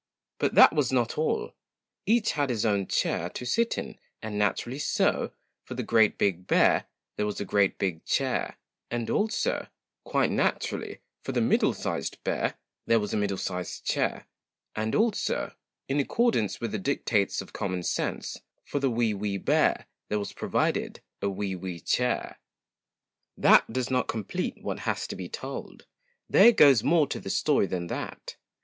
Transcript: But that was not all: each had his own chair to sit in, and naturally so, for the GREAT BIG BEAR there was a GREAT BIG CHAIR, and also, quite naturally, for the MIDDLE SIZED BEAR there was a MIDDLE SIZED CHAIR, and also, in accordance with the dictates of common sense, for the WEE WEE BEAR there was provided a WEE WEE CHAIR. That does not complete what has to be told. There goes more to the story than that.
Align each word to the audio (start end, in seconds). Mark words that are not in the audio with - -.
But 0.39 0.55
that 0.55 0.73
was 0.73 0.91
not 0.91 1.15
all: 1.15 1.53
each 2.07 2.31
had 2.31 2.49
his 2.49 2.65
own 2.65 2.87
chair 2.87 3.29
to 3.29 3.45
sit 3.45 3.77
in, 3.77 3.99
and 4.19 4.35
naturally 4.35 4.79
so, 4.79 5.31
for 5.63 5.75
the 5.75 5.83
GREAT 5.83 6.17
BIG 6.17 6.47
BEAR 6.47 6.85
there 7.17 7.25
was 7.27 7.39
a 7.39 7.45
GREAT 7.45 7.77
BIG 7.77 8.03
CHAIR, 8.05 8.55
and 8.89 9.11
also, 9.11 9.67
quite 10.03 10.31
naturally, 10.31 11.01
for 11.23 11.33
the 11.33 11.39
MIDDLE 11.41 11.75
SIZED 11.75 12.17
BEAR 12.23 12.55
there 12.87 12.99
was 12.99 13.13
a 13.13 13.15
MIDDLE 13.17 13.37
SIZED 13.37 13.85
CHAIR, 13.85 14.25
and 14.75 14.95
also, 14.95 15.53
in 15.87 15.99
accordance 15.99 16.59
with 16.59 16.71
the 16.71 16.79
dictates 16.79 17.39
of 17.39 17.53
common 17.53 17.83
sense, 17.83 18.41
for 18.65 18.79
the 18.79 18.89
WEE 18.89 19.13
WEE 19.13 19.37
BEAR 19.37 19.85
there 20.09 20.17
was 20.17 20.33
provided 20.33 21.01
a 21.21 21.29
WEE 21.29 21.55
WEE 21.55 21.79
CHAIR. 21.79 22.39
That 23.37 23.71
does 23.71 23.91
not 23.91 24.07
complete 24.07 24.63
what 24.63 24.79
has 24.79 25.05
to 25.05 25.15
be 25.15 25.29
told. 25.29 25.85
There 26.27 26.51
goes 26.51 26.83
more 26.83 27.05
to 27.05 27.19
the 27.19 27.29
story 27.29 27.67
than 27.67 27.85
that. 27.85 28.35